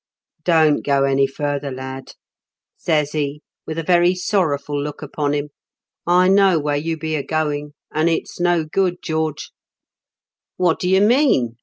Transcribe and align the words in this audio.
"* 0.37 0.43
Don't 0.43 0.83
go 0.83 1.03
any 1.03 1.27
further, 1.27 1.69
kd,' 1.71 2.15
says 2.75 3.11
he, 3.11 3.43
with 3.67 3.77
a 3.77 3.83
very 3.83 4.15
sorrowful 4.15 4.81
look 4.81 5.03
upon 5.03 5.33
him.' 5.35 5.49
I 6.07 6.27
know 6.27 6.57
where 6.57 6.75
you 6.75 6.97
be 6.97 7.13
a 7.13 7.21
going, 7.23 7.75
and 7.93 8.09
it's 8.09 8.39
no 8.39 8.65
good, 8.65 9.03
George.' 9.03 9.51
"* 10.23 10.57
What 10.57 10.79
do 10.79 10.89
you 10.89 11.01
mean 11.01 11.57